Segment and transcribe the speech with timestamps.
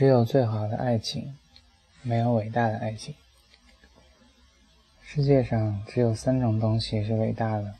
[0.00, 1.36] 只有最好的爱情，
[2.00, 3.14] 没有伟大的爱情。
[5.02, 7.74] 世界上只有三种东西是伟大的：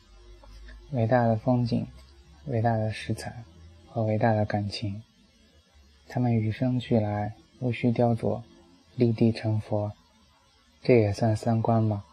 [0.91, 1.87] 伟大的风景、
[2.45, 3.43] 伟大的食材
[3.89, 5.03] 和伟大的感情。
[6.09, 8.43] 它们与生俱来，无需雕琢，
[8.97, 9.91] 立地成佛。
[10.83, 12.05] 这也算三观吧。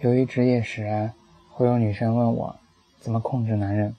[0.00, 1.12] 由于职业使然，
[1.52, 2.56] 会有女生问我
[2.98, 3.94] 怎么控制男人。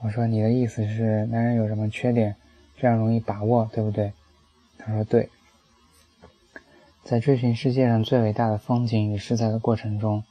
[0.00, 2.34] 我说：“你的意思是男人有什么缺点？”
[2.76, 4.12] 这样容易把握，对不对？
[4.78, 5.28] 他说对。
[7.04, 10.24] 在追寻世界上最伟大的风景与食材的过程中，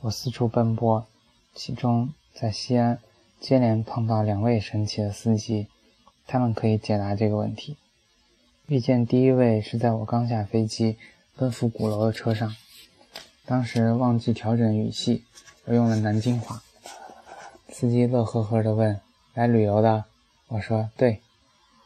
[0.00, 1.06] 我四处奔波，
[1.54, 2.98] 其中在西安
[3.40, 5.68] 接连碰到两位神奇的司机，
[6.26, 7.76] 他们可以解答这个问题。
[8.66, 10.96] 遇见第一位是在我刚下飞机
[11.36, 12.54] 奔赴鼓楼的车上，
[13.46, 15.24] 当时忘记调整语气，
[15.66, 16.60] 我用了南京话。
[17.68, 19.00] 司机乐呵呵地问
[19.34, 20.04] ：“来旅游的？”
[20.48, 21.20] 我说：“对。”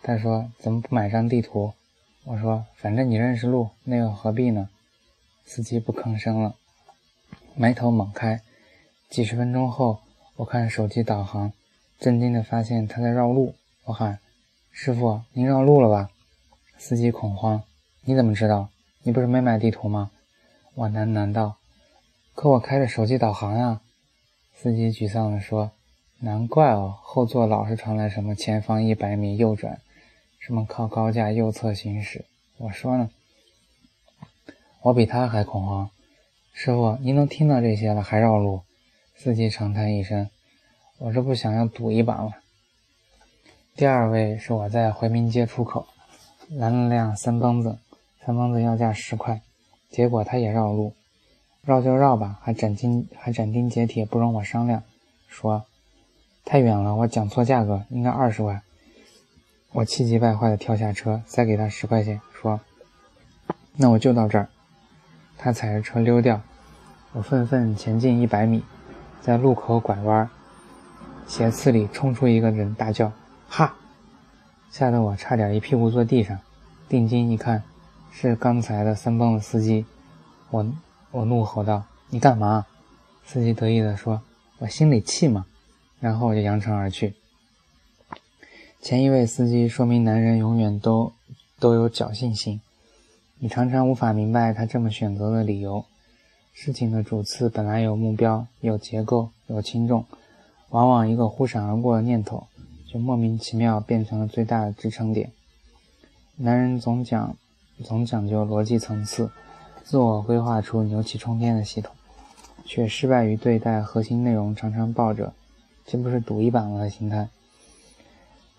[0.02, 1.72] 他说：“怎么不买张地图？”
[2.26, 4.68] 我说：“反正你认识路，那又何必呢？”
[5.46, 6.56] 司机不吭声了，
[7.54, 8.40] 埋头猛开。
[9.08, 10.00] 几十分钟后，
[10.36, 11.52] 我看手机导航，
[12.00, 13.54] 震惊地发现他在绕路。
[13.84, 14.18] 我喊
[14.72, 16.10] ：“师傅，您绕路了吧？”
[16.78, 17.62] 司机恐慌
[18.02, 18.70] ：“你怎么知道？
[19.02, 20.10] 你不是没买地图吗？”
[20.74, 21.58] 我喃喃道
[22.34, 23.80] ：“可我开着手机导航呀。”
[24.56, 25.70] 司机沮丧地说
[26.18, 29.80] ：“难怪哦，后座老是传来什么前方一百米右转。”
[30.44, 32.24] 什么靠高架右侧行驶？
[32.56, 33.08] 我说呢，
[34.80, 35.88] 我比他还恐慌。
[36.52, 38.62] 师傅，您都听到这些了，还绕路？
[39.14, 40.28] 司机长叹一声
[40.98, 42.32] ：“我这不想要赌一把吗？”
[43.76, 45.86] 第二位是我在回民街出口
[46.48, 47.78] 拦了辆三蹦子，
[48.26, 49.42] 三蹦子要价十块，
[49.90, 50.92] 结果他也绕路，
[51.62, 54.82] 绕就绕吧，还斩钉还斩钉截铁不容我商量，
[55.28, 55.64] 说
[56.44, 58.60] 太远了，我讲错价格，应该二十块。
[59.72, 62.60] 我气急败坏地跳下车，塞给他十块钱，说
[63.76, 64.48] ：“那我就到这儿。”
[65.38, 66.42] 他踩着车溜掉。
[67.14, 68.62] 我愤愤前进一百米，
[69.22, 70.28] 在路口拐弯，
[71.26, 73.12] 斜刺里冲出一个人，大叫
[73.48, 73.74] ：“哈！”
[74.70, 76.38] 吓得我差点一屁股坐地上。
[76.88, 77.62] 定睛一看，
[78.10, 79.86] 是刚才的三蹦子司机。
[80.50, 80.66] 我
[81.10, 82.66] 我怒吼道：“你干嘛？”
[83.24, 84.20] 司机得意地说
[84.60, 85.46] ：“我心里气嘛。”
[85.98, 87.14] 然后我就扬长而去。
[88.82, 91.12] 前一位司机说明男人永远都
[91.60, 92.60] 都有侥幸心，
[93.38, 95.84] 你常常无法明白他这么选择的理由。
[96.52, 100.04] 事情的主次本来有目标、有结构、有轻重，
[100.70, 102.48] 往往一个忽闪而过的念头，
[102.92, 105.30] 就莫名其妙变成了最大的支撑点。
[106.34, 107.36] 男人总讲
[107.84, 109.30] 总讲究逻辑层次，
[109.84, 111.94] 自我规划出牛气冲天的系统，
[112.64, 115.32] 却失败于对待核心内容，常常抱着
[115.86, 117.28] “这不是赌一把吗”的心态。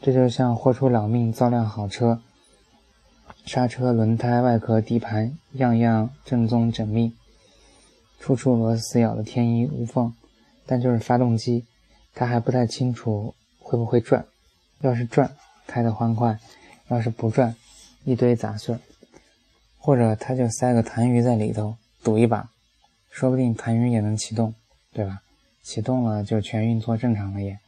[0.05, 2.19] 这就像豁出老命造辆好车，
[3.45, 7.13] 刹车、轮胎、外壳、底盘，样样正宗缜密，
[8.19, 10.13] 处处螺丝咬得天衣无缝。
[10.65, 11.63] 但就是发动机，
[12.13, 14.25] 他还不太清楚会不会转。
[14.81, 15.37] 要是转，
[15.67, 16.35] 开得欢快；
[16.89, 17.55] 要是不转，
[18.03, 18.77] 一堆杂碎。
[19.77, 22.49] 或者他就塞个痰盂在里头，赌一把，
[23.09, 24.53] 说不定痰盂也能启动，
[24.91, 25.21] 对吧？
[25.61, 27.59] 启动了就全运作正常了耶。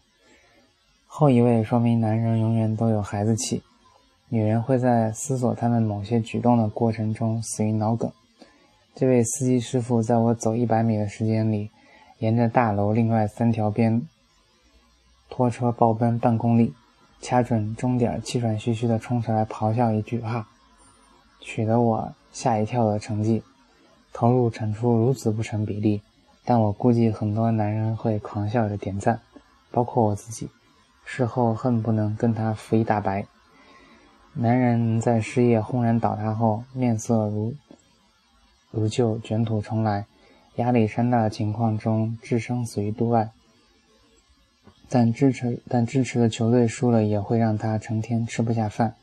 [1.18, 3.64] 后一位说明男人永远都有孩子气，
[4.28, 8.12] 女人会在思索他们某些举动的过程中死于脑梗。
[8.94, 11.72] 这位司机师傅在我走一百米的时间里，
[12.18, 14.06] 沿着大楼另外三条边
[15.30, 16.74] 拖车暴奔半公里，
[17.22, 20.46] 掐准终点，气喘吁吁地冲出来，咆哮一句“哈”，
[21.40, 23.42] 取得我吓一跳的成绩。
[24.12, 26.02] 投入产出如此不成比例，
[26.44, 29.22] 但我估计很多男人会狂笑着点赞，
[29.72, 30.50] 包括我自己。
[31.06, 33.26] 事后恨不能跟他扶一大白。
[34.34, 37.54] 男人在事业轰然倒塌后面色如
[38.72, 40.06] 如旧、卷土重来，
[40.56, 43.30] 压力山大的情况中置生死于度外，
[44.90, 48.96] 但支持但支持的球队输了也会让他成天吃不下饭。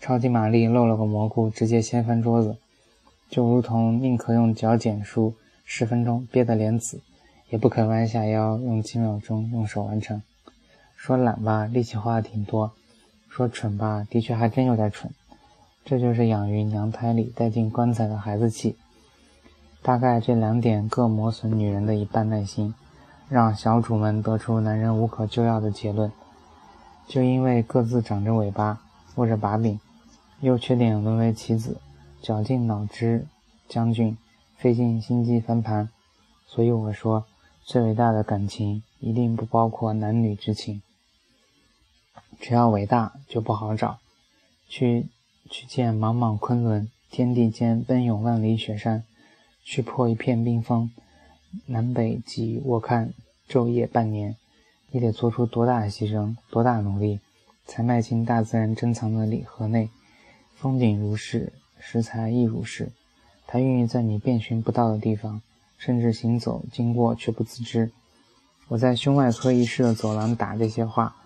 [0.00, 2.56] 超级玛丽漏了个蘑菇，直接掀翻桌子，
[3.28, 5.34] 就如同宁可用脚剪书
[5.66, 7.02] 十分钟憋得脸紫，
[7.50, 10.22] 也不肯弯下腰用几秒钟用手完成。
[11.02, 12.72] 说懒吧，力气花的挺多；
[13.30, 15.10] 说蠢吧，的确还真有点蠢。
[15.82, 18.76] 这就是养于娘胎里带进棺材的孩子气。
[19.80, 22.74] 大概这两点各磨损女人的一半耐心，
[23.30, 26.12] 让小主们得出男人无可救药的结论。
[27.08, 28.82] 就因为各自长着尾巴，
[29.14, 29.80] 握着把柄，
[30.40, 31.78] 优缺点沦为棋子，
[32.20, 33.26] 绞尽脑汁
[33.66, 34.18] 将军，
[34.58, 35.88] 费尽心机翻盘。
[36.46, 37.24] 所以我说，
[37.64, 40.82] 最伟大的感情一定不包括男女之情。
[42.40, 43.98] 只要伟大就不好找，
[44.66, 45.06] 去
[45.50, 49.04] 去见茫茫昆仑，天地间奔涌万里雪山，
[49.62, 50.90] 去破一片冰封。
[51.66, 53.12] 南北极，我看
[53.48, 54.36] 昼夜半年，
[54.90, 57.20] 你得做出多大的牺牲，多大努力，
[57.66, 59.90] 才迈进大自然珍藏的礼盒内？
[60.56, 62.90] 风景如是，食材亦如是，
[63.46, 65.42] 它孕育在你遍寻不到的地方，
[65.76, 67.90] 甚至行走经过却不自知。
[68.68, 71.16] 我在胸外科医室的走廊打这些话，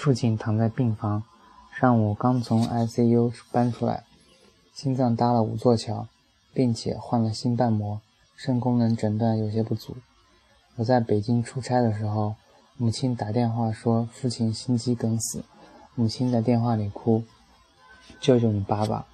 [0.00, 1.24] 父亲躺在病房，
[1.78, 4.04] 上午刚从 ICU 搬出来，
[4.72, 6.08] 心脏搭了五座桥，
[6.54, 8.00] 并且换了心瓣膜。
[8.34, 9.98] 肾功能诊断有些不足。
[10.76, 12.36] 我在北京出差的时候，
[12.78, 15.44] 母亲打电话说父亲心肌梗死，
[15.94, 17.22] 母亲在电话里哭
[18.22, 19.04] ：“救救你爸爸，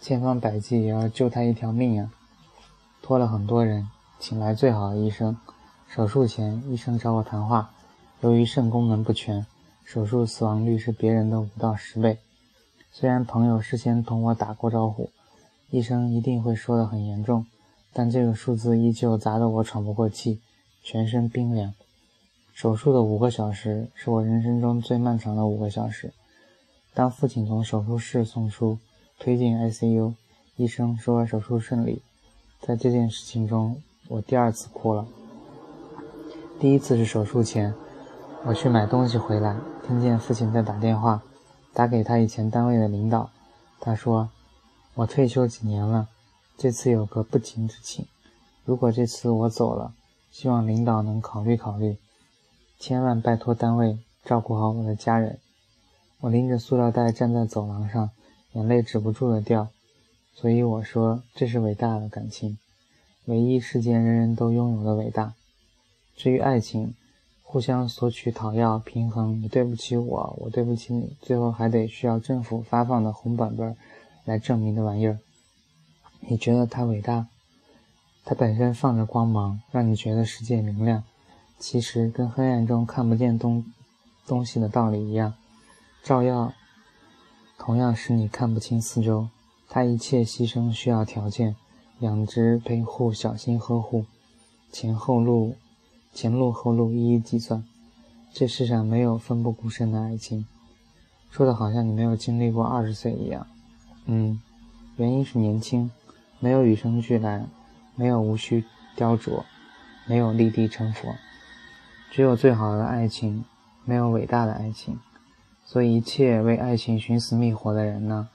[0.00, 2.10] 千方百计也要救他一条命啊！”
[3.00, 3.88] 托了很多人，
[4.18, 5.38] 请来最好的医生。
[5.88, 7.70] 手术前，医生找我谈话，
[8.22, 9.46] 由于肾功能不全，
[9.84, 12.18] 手术死亡率是别人的五到十倍。
[12.90, 15.10] 虽然朋友事先同我打过招呼，
[15.70, 17.46] 医生一定会说的很严重。
[17.92, 20.40] 但这个数字依旧砸得我喘不过气，
[20.82, 21.72] 全身冰凉。
[22.52, 26.12] 手术的五个小时是我人生中最漫长的五个小时。
[26.92, 28.78] 当父亲从手术室送出，
[29.18, 30.14] 推进 ICU，
[30.56, 32.02] 医生说手术顺利。
[32.60, 35.06] 在这件事情中，我第二次哭了。
[36.58, 37.74] 第一次是手术前，
[38.46, 39.56] 我去买东西回来，
[39.86, 41.22] 听见父亲在打电话，
[41.72, 43.30] 打给他以前单位的领导。
[43.80, 44.28] 他说
[44.96, 46.08] ：“我退休几年了。”
[46.58, 48.06] 这次有个不情之请，
[48.66, 49.94] 如果这次我走了，
[50.30, 51.96] 希望领导能考虑考虑，
[52.78, 55.38] 千万拜托单位照顾好我的家人。
[56.20, 58.10] 我拎着塑料袋站在走廊上，
[58.52, 59.68] 眼泪止不住的掉。
[60.34, 62.58] 所以我说，这是伟大的感情，
[63.24, 65.32] 唯一世间人人都拥有的伟大。
[66.14, 66.94] 至于爱情，
[67.54, 73.76] 互相索取、讨要、平衡，你对不起我，我对不起你，最后还得需要政府发放的红本本
[74.24, 75.20] 来证明的玩意儿。
[76.18, 77.28] 你觉得它伟大，
[78.24, 81.04] 它本身放着光芒，让你觉得世界明亮。
[81.56, 83.64] 其实跟黑暗中看不见东
[84.26, 85.34] 东西的道理一样，
[86.02, 86.52] 照耀
[87.56, 89.28] 同样使你看不清四周。
[89.68, 91.54] 它一切牺牲需要条件，
[92.00, 94.06] 养殖、陪护、小心呵护，
[94.72, 95.54] 前后路、
[96.14, 97.62] 前路后路一一计算。
[98.32, 100.46] 这世上没有奋不顾身的爱情。
[101.30, 103.46] 说的好像你没有经历过二十岁一样。
[104.06, 104.40] 嗯，
[104.96, 105.90] 原因是年轻。
[106.40, 107.46] 没有与生俱来，
[107.94, 108.64] 没有无需
[108.96, 109.44] 雕琢，
[110.06, 111.14] 没有立地成佛，
[112.10, 113.46] 只有最好的爱情，
[113.86, 114.98] 没有伟大的爱情。
[115.64, 118.28] 所以，一切为爱情寻死觅活的人呢？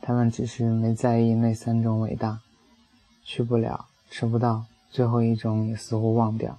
[0.00, 2.38] 他们只是没在意那三种伟大，
[3.24, 6.56] 去不了，吃不到，最后一种也似乎忘掉。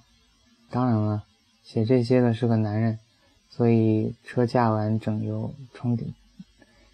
[0.69, 1.23] 当然了，
[1.63, 2.99] 写这些的是个男人，
[3.49, 6.13] 所以车架完整油充电，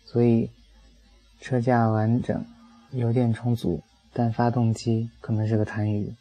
[0.06, 0.50] 所以
[1.40, 2.46] 车架完整。
[2.94, 3.82] 油电充足，
[4.12, 6.14] 但发动机可能是个痰盂。